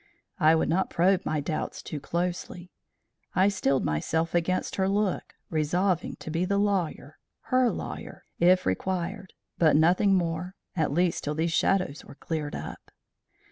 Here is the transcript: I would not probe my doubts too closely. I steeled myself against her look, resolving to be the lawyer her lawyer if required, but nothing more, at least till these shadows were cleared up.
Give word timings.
I 0.39 0.55
would 0.55 0.67
not 0.67 0.89
probe 0.89 1.27
my 1.27 1.41
doubts 1.41 1.83
too 1.83 1.99
closely. 1.99 2.71
I 3.35 3.49
steeled 3.49 3.85
myself 3.85 4.33
against 4.33 4.77
her 4.77 4.89
look, 4.89 5.35
resolving 5.51 6.15
to 6.15 6.31
be 6.31 6.43
the 6.43 6.57
lawyer 6.57 7.19
her 7.41 7.69
lawyer 7.69 8.23
if 8.39 8.65
required, 8.65 9.33
but 9.59 9.75
nothing 9.75 10.15
more, 10.15 10.55
at 10.75 10.91
least 10.91 11.23
till 11.23 11.35
these 11.35 11.53
shadows 11.53 12.03
were 12.03 12.15
cleared 12.15 12.55
up. 12.55 12.89